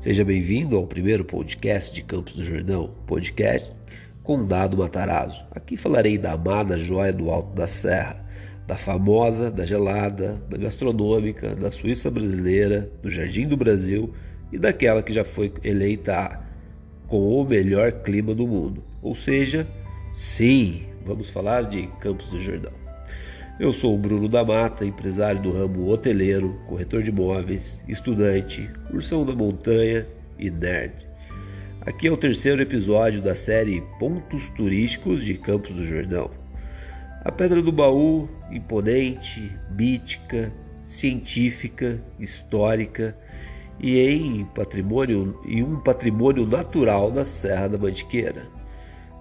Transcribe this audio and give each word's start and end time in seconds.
Seja 0.00 0.24
bem-vindo 0.24 0.76
ao 0.76 0.86
primeiro 0.86 1.24
podcast 1.24 1.94
de 1.94 2.02
Campos 2.02 2.34
do 2.34 2.42
Jordão, 2.42 2.90
podcast 3.06 3.70
com 4.22 4.46
Dado 4.46 4.78
Matarazzo. 4.78 5.44
Aqui 5.50 5.76
falarei 5.76 6.16
da 6.16 6.32
amada 6.32 6.78
joia 6.78 7.12
do 7.12 7.30
Alto 7.30 7.54
da 7.54 7.66
Serra, 7.66 8.24
da 8.66 8.76
famosa, 8.76 9.50
da 9.50 9.66
gelada, 9.66 10.42
da 10.48 10.56
gastronômica, 10.56 11.54
da 11.54 11.70
Suíça 11.70 12.10
brasileira, 12.10 12.90
do 13.02 13.10
Jardim 13.10 13.46
do 13.46 13.56
Brasil 13.56 14.14
e 14.50 14.58
daquela 14.58 15.02
que 15.02 15.12
já 15.12 15.24
foi 15.24 15.52
eleita 15.62 16.40
com 17.06 17.40
o 17.40 17.44
melhor 17.44 17.92
clima 17.92 18.34
do 18.34 18.46
mundo. 18.46 18.82
Ou 19.02 19.14
seja, 19.14 19.68
sim, 20.12 20.84
vamos 21.04 21.28
falar 21.28 21.62
de 21.64 21.88
Campos 22.00 22.30
do 22.30 22.40
Jordão. 22.40 22.79
Eu 23.60 23.74
sou 23.74 23.94
o 23.94 23.98
Bruno 23.98 24.26
da 24.26 24.42
Mata, 24.42 24.86
empresário 24.86 25.42
do 25.42 25.52
ramo 25.52 25.86
hoteleiro, 25.86 26.58
corretor 26.66 27.02
de 27.02 27.10
imóveis, 27.10 27.78
estudante, 27.86 28.70
ursão 28.90 29.22
da 29.22 29.34
montanha 29.34 30.06
e 30.38 30.50
nerd. 30.50 31.06
Aqui 31.82 32.06
é 32.06 32.10
o 32.10 32.16
terceiro 32.16 32.62
episódio 32.62 33.20
da 33.20 33.36
série 33.36 33.82
Pontos 33.98 34.48
Turísticos 34.48 35.22
de 35.22 35.34
Campos 35.34 35.74
do 35.74 35.84
Jordão. 35.84 36.30
A 37.22 37.30
Pedra 37.30 37.60
do 37.60 37.70
Baú, 37.70 38.30
imponente, 38.50 39.52
mítica, 39.76 40.50
científica, 40.82 42.02
histórica 42.18 43.14
e 43.78 44.00
em 44.00 44.42
patrimônio 44.54 45.38
e 45.46 45.62
um 45.62 45.78
patrimônio 45.80 46.46
natural 46.46 47.10
da 47.10 47.26
Serra 47.26 47.68
da 47.68 47.76
Mantiqueira. 47.76 48.59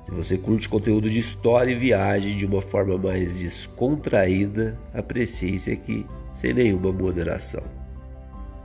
Se 0.09 0.15
você 0.15 0.37
curte 0.39 0.67
conteúdo 0.67 1.07
de 1.07 1.19
história 1.19 1.71
e 1.71 1.75
viagem 1.75 2.35
de 2.35 2.43
uma 2.43 2.63
forma 2.63 2.97
mais 2.97 3.37
descontraída, 3.41 4.75
aprecie 4.91 5.53
esse 5.53 5.69
aqui 5.69 6.03
sem 6.33 6.51
nenhuma 6.51 6.91
moderação. 6.91 7.61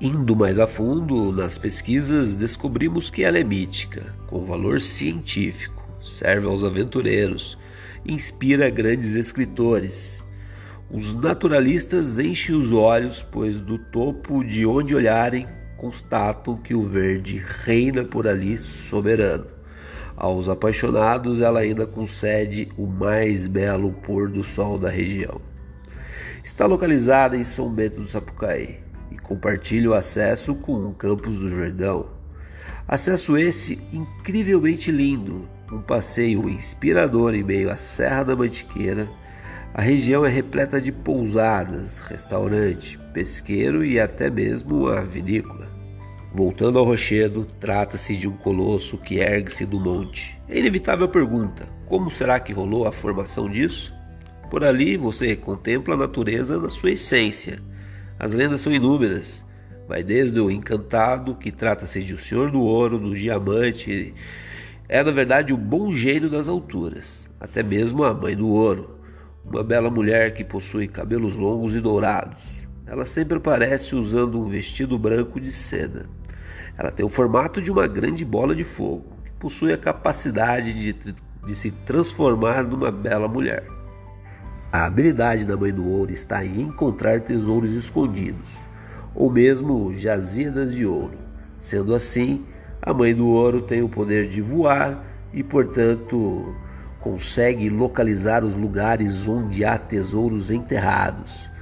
Indo 0.00 0.34
mais 0.34 0.58
a 0.58 0.66
fundo 0.66 1.30
nas 1.32 1.58
pesquisas, 1.58 2.34
descobrimos 2.34 3.10
que 3.10 3.22
ela 3.22 3.38
é 3.38 3.44
mítica, 3.44 4.14
com 4.26 4.46
valor 4.46 4.80
científico, 4.80 5.86
serve 6.02 6.46
aos 6.46 6.64
aventureiros, 6.64 7.58
inspira 8.06 8.70
grandes 8.70 9.14
escritores. 9.14 10.24
Os 10.90 11.12
naturalistas 11.12 12.18
enchem 12.18 12.54
os 12.54 12.72
olhos, 12.72 13.22
pois 13.22 13.60
do 13.60 13.76
topo 13.76 14.42
de 14.42 14.64
onde 14.64 14.94
olharem 14.94 15.46
constatam 15.76 16.56
que 16.56 16.74
o 16.74 16.82
verde 16.82 17.44
reina 17.64 18.02
por 18.02 18.26
ali 18.26 18.56
soberano. 18.56 19.53
Aos 20.16 20.48
apaixonados, 20.48 21.40
ela 21.40 21.60
ainda 21.60 21.86
concede 21.86 22.68
o 22.78 22.86
mais 22.86 23.46
belo 23.46 23.92
pôr 23.92 24.28
do 24.28 24.44
sol 24.44 24.78
da 24.78 24.88
região. 24.88 25.40
Está 26.42 26.66
localizada 26.66 27.36
em 27.36 27.42
São 27.42 27.68
Bento 27.68 28.00
do 28.00 28.06
Sapucaí 28.06 28.78
e 29.10 29.16
compartilha 29.16 29.90
o 29.90 29.94
acesso 29.94 30.54
com 30.54 30.74
o 30.86 30.94
Campos 30.94 31.38
do 31.38 31.48
Jordão. 31.48 32.10
Acesso 32.86 33.36
esse 33.36 33.80
incrivelmente 33.92 34.92
lindo, 34.92 35.48
um 35.72 35.80
passeio 35.80 36.48
inspirador 36.48 37.34
em 37.34 37.42
meio 37.42 37.70
à 37.70 37.76
Serra 37.76 38.22
da 38.24 38.36
Mantiqueira. 38.36 39.08
A 39.72 39.80
região 39.80 40.24
é 40.24 40.28
repleta 40.28 40.80
de 40.80 40.92
pousadas, 40.92 41.98
restaurante, 41.98 42.98
pesqueiro 43.12 43.84
e 43.84 43.98
até 43.98 44.30
mesmo 44.30 44.86
a 44.86 45.00
vinícola. 45.00 45.73
Voltando 46.36 46.80
ao 46.80 46.84
rochedo, 46.84 47.46
trata-se 47.60 48.16
de 48.16 48.26
um 48.26 48.32
colosso 48.32 48.98
que 48.98 49.20
ergue-se 49.20 49.64
do 49.64 49.78
monte. 49.78 50.36
É 50.48 50.58
inevitável 50.58 51.06
a 51.06 51.08
pergunta: 51.08 51.68
como 51.86 52.10
será 52.10 52.40
que 52.40 52.52
rolou 52.52 52.88
a 52.88 52.92
formação 52.92 53.48
disso? 53.48 53.94
Por 54.50 54.64
ali 54.64 54.96
você 54.96 55.36
contempla 55.36 55.94
a 55.94 55.96
natureza 55.96 56.58
na 56.58 56.68
sua 56.68 56.90
essência. 56.90 57.60
As 58.18 58.34
lendas 58.34 58.62
são 58.62 58.72
inúmeras. 58.72 59.44
Vai 59.86 60.02
desde 60.02 60.40
o 60.40 60.50
encantado, 60.50 61.36
que 61.36 61.52
trata-se 61.52 62.02
de 62.02 62.14
o 62.14 62.18
Senhor 62.18 62.50
do 62.50 62.62
Ouro, 62.62 62.98
do 62.98 63.14
Diamante. 63.14 64.12
É 64.88 65.04
na 65.04 65.12
verdade 65.12 65.54
o 65.54 65.56
bom 65.56 65.92
gênio 65.92 66.28
das 66.28 66.48
alturas, 66.48 67.30
até 67.38 67.62
mesmo 67.62 68.02
a 68.02 68.12
Mãe 68.12 68.34
do 68.34 68.48
Ouro, 68.48 68.98
uma 69.44 69.62
bela 69.62 69.88
mulher 69.88 70.34
que 70.34 70.42
possui 70.42 70.88
cabelos 70.88 71.36
longos 71.36 71.76
e 71.76 71.80
dourados. 71.80 72.63
Ela 72.86 73.06
sempre 73.06 73.38
aparece 73.38 73.94
usando 73.94 74.38
um 74.38 74.44
vestido 74.44 74.98
branco 74.98 75.40
de 75.40 75.50
seda. 75.50 76.06
Ela 76.76 76.90
tem 76.90 77.04
o 77.04 77.08
formato 77.08 77.62
de 77.62 77.70
uma 77.70 77.86
grande 77.86 78.24
bola 78.24 78.54
de 78.54 78.62
fogo, 78.62 79.06
que 79.24 79.30
possui 79.32 79.72
a 79.72 79.78
capacidade 79.78 80.74
de, 80.74 81.14
de 81.46 81.54
se 81.54 81.70
transformar 81.70 82.62
numa 82.62 82.92
bela 82.92 83.26
mulher. 83.26 83.66
A 84.70 84.84
habilidade 84.84 85.46
da 85.46 85.56
Mãe 85.56 85.72
do 85.72 85.88
Ouro 85.88 86.12
está 86.12 86.44
em 86.44 86.60
encontrar 86.60 87.20
tesouros 87.20 87.72
escondidos, 87.72 88.58
ou 89.14 89.30
mesmo 89.30 89.94
jazidas 89.96 90.74
de 90.74 90.84
ouro. 90.84 91.16
Sendo 91.58 91.94
assim, 91.94 92.44
a 92.82 92.92
Mãe 92.92 93.14
do 93.14 93.26
Ouro 93.28 93.62
tem 93.62 93.82
o 93.82 93.88
poder 93.88 94.26
de 94.26 94.42
voar 94.42 95.02
e, 95.32 95.42
portanto, 95.42 96.54
consegue 97.00 97.70
localizar 97.70 98.44
os 98.44 98.54
lugares 98.54 99.26
onde 99.26 99.64
há 99.64 99.78
tesouros 99.78 100.50
enterrados. 100.50 101.53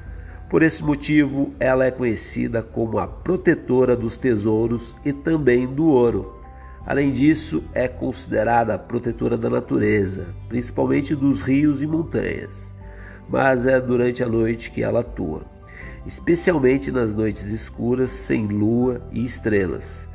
Por 0.53 0.63
esse 0.63 0.85
motivo, 0.85 1.55
ela 1.59 1.87
é 1.87 1.91
conhecida 1.91 2.63
como 2.63 2.99
a 2.99 3.07
protetora 3.07 3.97
dos 3.97 4.19
tesouros 4.19 4.95
e 5.03 5.11
também 5.11 5.67
do 5.67 5.87
ouro. 5.87 6.37
Além 6.85 7.11
disso, 7.11 7.65
é 7.73 7.89
considerada 7.89 8.75
a 8.75 8.79
protetora 8.79 9.39
da 9.39 9.49
natureza, 9.49 10.35
principalmente 10.51 11.15
dos 11.15 11.41
rios 11.41 11.81
e 11.81 11.87
montanhas. 11.87 12.71
Mas 13.31 13.65
é 13.65 13.81
durante 13.81 14.23
a 14.23 14.29
noite 14.29 14.71
que 14.71 14.83
ela 14.83 15.01
atua, 15.01 15.47
especialmente 16.05 16.93
nas 16.93 17.15
noites 17.15 17.47
escuras, 17.47 18.11
sem 18.11 18.47
lua 18.47 19.01
e 19.11 19.25
estrelas. 19.25 20.07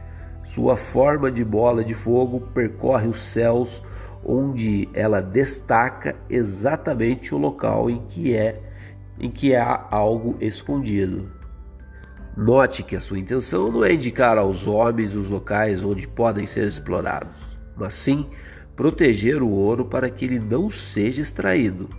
Sua 0.44 0.76
forma 0.76 1.32
de 1.32 1.44
bola 1.44 1.84
de 1.84 1.96
fogo 1.96 2.42
percorre 2.54 3.08
os 3.08 3.18
céus, 3.18 3.84
onde 4.24 4.88
ela 4.94 5.20
destaca 5.20 6.16
exatamente 6.30 7.34
o 7.34 7.40
local 7.40 7.90
em 7.90 8.04
que 8.08 8.36
é 8.36 8.68
em 9.20 9.30
que 9.30 9.56
há 9.56 9.88
algo 9.92 10.38
escondido. 10.40 11.32
Note 12.36 12.84
que 12.84 12.96
a 12.96 13.02
sua 13.02 13.18
intenção 13.18 13.72
não 13.72 13.84
é 13.84 13.94
indicar 13.94 14.38
aos 14.38 14.68
homens 14.68 15.16
os 15.16 15.30
locais 15.30 15.84
onde 15.84 16.08
podem 16.08 16.46
ser 16.46 16.68
explorados, 16.68 17.58
mas 17.76 17.96
sim 17.96 18.28
proteger 18.76 19.42
o 19.42 19.50
ouro 19.50 19.86
para 19.86 20.10
que 20.10 20.26
ele 20.26 20.40
não 20.40 20.70
seja 20.70 21.22
extraído. 21.22 21.90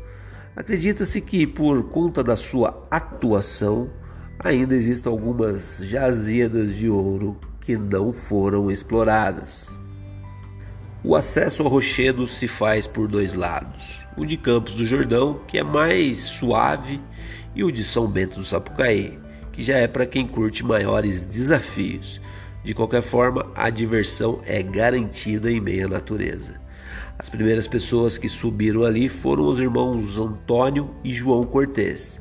Acredita-se 0.54 1.20
que, 1.20 1.46
por 1.46 1.88
conta 1.88 2.22
da 2.22 2.36
sua 2.36 2.86
atuação, 2.90 3.90
ainda 4.38 4.74
existem 4.74 5.10
algumas 5.10 5.78
jazidas 5.82 6.76
de 6.76 6.88
ouro 6.88 7.36
que 7.60 7.76
não 7.76 8.12
foram 8.12 8.70
exploradas. 8.70 9.80
O 11.04 11.14
acesso 11.14 11.62
ao 11.62 11.68
rochedo 11.68 12.26
se 12.26 12.48
faz 12.48 12.88
por 12.88 13.06
dois 13.06 13.32
lados: 13.32 14.00
o 14.16 14.26
de 14.26 14.36
Campos 14.36 14.74
do 14.74 14.84
Jordão, 14.84 15.40
que 15.46 15.56
é 15.56 15.62
mais 15.62 16.22
suave, 16.22 17.00
e 17.54 17.62
o 17.62 17.70
de 17.70 17.84
São 17.84 18.08
Bento 18.08 18.40
do 18.40 18.44
Sapucaí, 18.44 19.16
que 19.52 19.62
já 19.62 19.78
é 19.78 19.86
para 19.86 20.06
quem 20.06 20.26
curte 20.26 20.64
maiores 20.64 21.24
desafios. 21.24 22.20
De 22.64 22.74
qualquer 22.74 23.02
forma, 23.02 23.46
a 23.54 23.70
diversão 23.70 24.40
é 24.44 24.60
garantida 24.60 25.50
em 25.50 25.60
meio 25.60 25.86
à 25.86 25.88
natureza. 25.88 26.60
As 27.16 27.28
primeiras 27.28 27.68
pessoas 27.68 28.18
que 28.18 28.28
subiram 28.28 28.82
ali 28.82 29.08
foram 29.08 29.46
os 29.46 29.60
irmãos 29.60 30.18
Antônio 30.18 30.94
e 31.04 31.12
João 31.12 31.46
Cortes. 31.46 32.20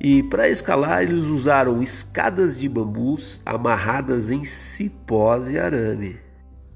E 0.00 0.24
para 0.24 0.48
escalar, 0.48 1.02
eles 1.02 1.24
usaram 1.24 1.80
escadas 1.80 2.58
de 2.58 2.68
bambus 2.68 3.40
amarradas 3.46 4.28
em 4.28 4.44
cipós 4.44 5.48
e 5.48 5.58
arame. 5.58 6.27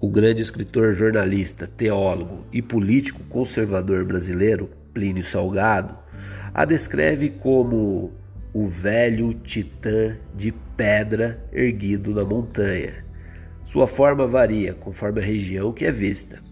O 0.03 0.11
grande 0.11 0.43
escritor, 0.43 0.95
jornalista, 0.95 1.65
teólogo 1.65 2.45
e 2.53 2.61
político 2.61 3.21
conservador 3.29 4.05
brasileiro 4.05 4.69
Plínio 4.93 5.23
Salgado 5.23 5.97
a 6.53 6.65
descreve 6.65 7.31
como 7.31 8.13
o 8.53 8.69
velho 8.69 9.33
titã 9.33 10.17
de 10.35 10.53
pedra 10.77 11.41
erguido 11.53 12.13
na 12.13 12.25
montanha. 12.25 13.05
Sua 13.65 13.87
forma 13.87 14.27
varia 14.27 14.75
conforme 14.75 15.21
a 15.21 15.25
região 15.25 15.73
que 15.73 15.85
é 15.85 15.93
vista. 15.93 16.43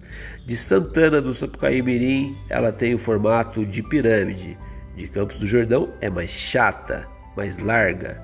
De 0.47 0.57
Santana 0.57 1.21
do 1.21 1.35
Sapucaí 1.35 1.83
Mirim, 1.83 2.37
ela 2.49 2.71
tem 2.71 2.95
o 2.95 2.99
formato 2.99 3.67
de 3.67 3.83
pirâmide. 3.83 4.57
De 4.95 5.09
Campos 5.09 5.41
do 5.41 5.47
Jordão 5.49 5.93
é 6.01 6.09
mais 6.09 6.31
chata, 6.31 7.09
mais 7.37 7.59
larga, 7.59 8.23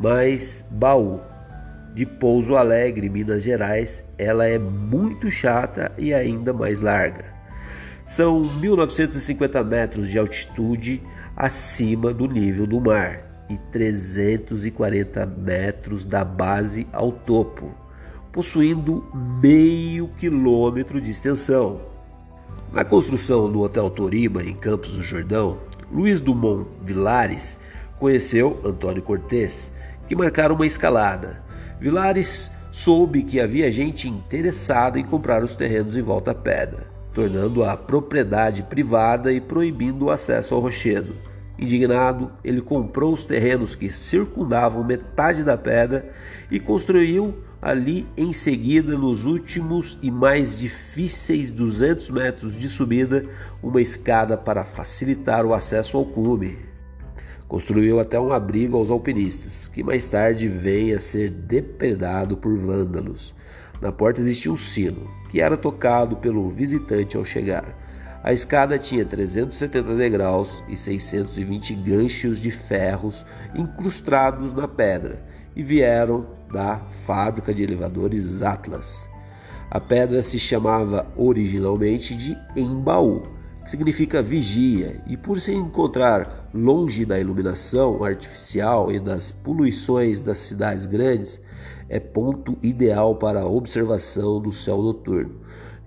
mais 0.00 0.64
baú 0.70 1.20
de 1.94 2.06
Pouso 2.06 2.56
Alegre, 2.56 3.08
Minas 3.08 3.42
Gerais, 3.42 4.04
ela 4.16 4.46
é 4.46 4.58
muito 4.58 5.30
chata 5.30 5.92
e 5.98 6.14
ainda 6.14 6.52
mais 6.52 6.80
larga. 6.80 7.24
São 8.04 8.40
1950 8.40 9.62
metros 9.64 10.08
de 10.08 10.18
altitude 10.18 11.02
acima 11.36 12.12
do 12.12 12.26
nível 12.26 12.66
do 12.66 12.80
mar 12.80 13.46
e 13.48 13.56
340 13.72 15.26
metros 15.26 16.06
da 16.06 16.24
base 16.24 16.86
ao 16.92 17.12
topo, 17.12 17.74
possuindo 18.32 19.04
meio 19.40 20.08
quilômetro 20.18 21.00
de 21.00 21.10
extensão. 21.10 21.80
Na 22.72 22.84
construção 22.84 23.50
do 23.50 23.60
Hotel 23.60 23.90
Toriba, 23.90 24.44
em 24.44 24.54
Campos 24.54 24.92
do 24.92 25.02
Jordão, 25.02 25.58
Luiz 25.90 26.20
Dumont 26.20 26.68
Vilares 26.84 27.58
conheceu 27.98 28.60
Antônio 28.64 29.02
Cortes 29.02 29.72
que 30.06 30.14
marcaram 30.14 30.54
uma 30.54 30.66
escalada. 30.66 31.42
Vilares 31.80 32.50
soube 32.70 33.22
que 33.22 33.40
havia 33.40 33.72
gente 33.72 34.06
interessada 34.06 35.00
em 35.00 35.04
comprar 35.04 35.42
os 35.42 35.56
terrenos 35.56 35.96
em 35.96 36.02
volta 36.02 36.32
à 36.32 36.34
pedra, 36.34 36.86
tornando 37.14 37.64
a 37.64 37.74
propriedade 37.74 38.62
privada 38.64 39.32
e 39.32 39.40
proibindo 39.40 40.04
o 40.04 40.10
acesso 40.10 40.54
ao 40.54 40.60
rochedo. 40.60 41.14
Indignado, 41.58 42.30
ele 42.44 42.60
comprou 42.60 43.14
os 43.14 43.24
terrenos 43.24 43.74
que 43.74 43.88
circundavam 43.90 44.84
metade 44.84 45.42
da 45.42 45.56
pedra 45.56 46.10
e 46.50 46.60
construiu 46.60 47.34
ali 47.62 48.06
em 48.16 48.32
seguida, 48.32 48.96
nos 48.96 49.24
últimos 49.24 49.98
e 50.02 50.10
mais 50.10 50.58
difíceis 50.58 51.50
200 51.50 52.10
metros 52.10 52.56
de 52.56 52.68
subida, 52.68 53.24
uma 53.62 53.80
escada 53.80 54.36
para 54.36 54.64
facilitar 54.64 55.44
o 55.44 55.54
acesso 55.54 55.96
ao 55.96 56.04
cume. 56.04 56.69
Construiu 57.50 57.98
até 57.98 58.18
um 58.20 58.32
abrigo 58.32 58.76
aos 58.76 58.90
alpinistas, 58.90 59.66
que 59.66 59.82
mais 59.82 60.06
tarde 60.06 60.46
veio 60.46 60.96
a 60.96 61.00
ser 61.00 61.30
depredado 61.30 62.36
por 62.36 62.56
vândalos. 62.56 63.34
Na 63.82 63.90
porta 63.90 64.20
existia 64.20 64.52
um 64.52 64.56
sino, 64.56 65.10
que 65.28 65.40
era 65.40 65.56
tocado 65.56 66.14
pelo 66.18 66.48
visitante 66.48 67.16
ao 67.16 67.24
chegar. 67.24 67.76
A 68.22 68.32
escada 68.32 68.78
tinha 68.78 69.04
370 69.04 69.96
degraus 69.96 70.62
e 70.68 70.76
620 70.76 71.74
ganchos 71.74 72.38
de 72.38 72.52
ferros 72.52 73.26
incrustados 73.52 74.52
na 74.52 74.68
pedra 74.68 75.26
e 75.56 75.64
vieram 75.64 76.28
da 76.52 76.78
fábrica 77.04 77.52
de 77.52 77.64
elevadores 77.64 78.42
Atlas. 78.42 79.10
A 79.68 79.80
pedra 79.80 80.22
se 80.22 80.38
chamava 80.38 81.04
originalmente 81.16 82.14
de 82.14 82.38
Embaú, 82.54 83.39
que 83.62 83.70
significa 83.70 84.22
vigia, 84.22 85.02
e 85.06 85.16
por 85.16 85.40
se 85.40 85.52
encontrar 85.52 86.48
longe 86.52 87.04
da 87.04 87.18
iluminação 87.18 88.02
artificial 88.02 88.90
e 88.90 88.98
das 88.98 89.30
poluições 89.30 90.20
das 90.20 90.38
cidades 90.38 90.86
grandes, 90.86 91.40
é 91.88 91.98
ponto 91.98 92.56
ideal 92.62 93.16
para 93.16 93.40
a 93.40 93.46
observação 93.46 94.40
do 94.40 94.52
céu 94.52 94.78
noturno. 94.78 95.40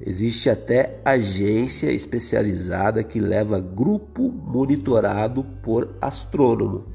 Existe 0.05 0.49
até 0.49 0.99
agência 1.05 1.91
especializada 1.91 3.03
que 3.03 3.19
leva 3.19 3.59
grupo 3.59 4.29
monitorado 4.29 5.43
por 5.61 5.95
astrônomo. 6.01 6.85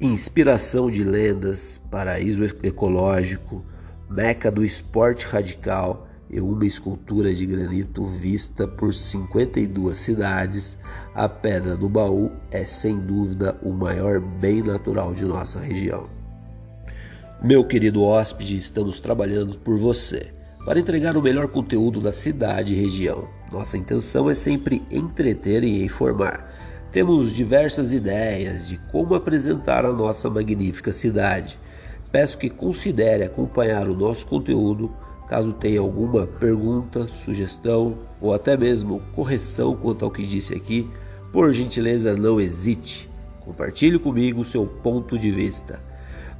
Inspiração 0.00 0.90
de 0.90 1.04
lendas, 1.04 1.78
paraíso 1.90 2.42
ecológico, 2.62 3.62
meca 4.08 4.50
do 4.50 4.64
esporte 4.64 5.26
radical 5.26 6.08
e 6.30 6.40
uma 6.40 6.64
escultura 6.64 7.34
de 7.34 7.44
granito 7.44 8.04
vista 8.04 8.68
por 8.68 8.94
52 8.94 9.96
cidades, 9.96 10.78
a 11.14 11.28
Pedra 11.28 11.76
do 11.76 11.88
Baú 11.88 12.30
é 12.50 12.64
sem 12.64 12.98
dúvida 12.98 13.58
o 13.62 13.72
maior 13.72 14.20
bem 14.20 14.62
natural 14.62 15.12
de 15.12 15.24
nossa 15.24 15.58
região. 15.58 16.08
Meu 17.42 17.64
querido 17.64 18.02
hóspede, 18.02 18.56
estamos 18.56 19.00
trabalhando 19.00 19.58
por 19.58 19.78
você 19.78 20.30
para 20.64 20.78
entregar 20.78 21.16
o 21.16 21.22
melhor 21.22 21.48
conteúdo 21.48 22.00
da 22.00 22.12
cidade 22.12 22.74
e 22.74 22.80
região. 22.80 23.28
Nossa 23.50 23.76
intenção 23.76 24.30
é 24.30 24.34
sempre 24.34 24.82
entreter 24.90 25.64
e 25.64 25.82
informar. 25.82 26.48
Temos 26.92 27.32
diversas 27.32 27.92
ideias 27.92 28.68
de 28.68 28.76
como 28.92 29.14
apresentar 29.14 29.84
a 29.84 29.92
nossa 29.92 30.28
magnífica 30.28 30.92
cidade. 30.92 31.58
Peço 32.12 32.36
que 32.36 32.50
considere 32.50 33.24
acompanhar 33.24 33.88
o 33.88 33.94
nosso 33.94 34.26
conteúdo. 34.26 34.94
Caso 35.30 35.52
tenha 35.52 35.78
alguma 35.78 36.26
pergunta, 36.26 37.06
sugestão 37.06 37.98
ou 38.20 38.34
até 38.34 38.56
mesmo 38.56 39.00
correção 39.14 39.76
quanto 39.76 40.04
ao 40.04 40.10
que 40.10 40.26
disse 40.26 40.52
aqui, 40.52 40.90
por 41.32 41.54
gentileza 41.54 42.16
não 42.16 42.40
hesite. 42.40 43.08
Compartilhe 43.38 43.96
comigo 43.96 44.40
o 44.40 44.44
seu 44.44 44.66
ponto 44.66 45.16
de 45.16 45.30
vista. 45.30 45.80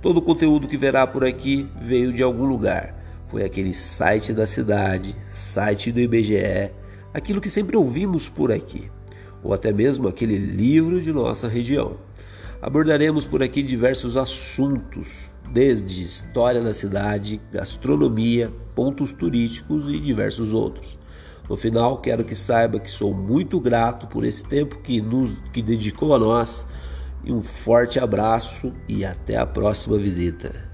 Todo 0.02 0.16
o 0.16 0.22
conteúdo 0.22 0.66
que 0.66 0.76
verá 0.76 1.06
por 1.06 1.24
aqui 1.24 1.68
veio 1.80 2.12
de 2.12 2.20
algum 2.20 2.44
lugar 2.44 2.92
foi 3.28 3.44
aquele 3.44 3.72
site 3.72 4.32
da 4.32 4.44
cidade, 4.44 5.14
site 5.28 5.92
do 5.92 6.00
IBGE, 6.00 6.72
aquilo 7.14 7.40
que 7.40 7.48
sempre 7.48 7.76
ouvimos 7.76 8.28
por 8.28 8.50
aqui, 8.50 8.90
ou 9.40 9.54
até 9.54 9.72
mesmo 9.72 10.08
aquele 10.08 10.36
livro 10.36 11.00
de 11.00 11.12
nossa 11.12 11.46
região. 11.46 11.96
Abordaremos 12.60 13.24
por 13.24 13.40
aqui 13.40 13.62
diversos 13.62 14.16
assuntos, 14.16 15.29
desde 15.50 16.02
história 16.02 16.62
da 16.62 16.72
cidade, 16.72 17.40
gastronomia, 17.52 18.52
pontos 18.74 19.12
turísticos 19.12 19.88
e 19.88 19.98
diversos 19.98 20.52
outros. 20.52 20.98
No 21.48 21.56
final, 21.56 21.98
quero 21.98 22.24
que 22.24 22.34
saiba 22.34 22.78
que 22.78 22.90
sou 22.90 23.12
muito 23.12 23.58
grato 23.58 24.06
por 24.06 24.24
esse 24.24 24.44
tempo 24.44 24.78
que 24.78 25.00
nos 25.00 25.36
que 25.52 25.60
dedicou 25.60 26.14
a 26.14 26.18
nós. 26.18 26.64
E 27.24 27.32
um 27.32 27.42
forte 27.42 27.98
abraço 27.98 28.72
e 28.88 29.04
até 29.04 29.36
a 29.36 29.44
próxima 29.44 29.98
visita. 29.98 30.69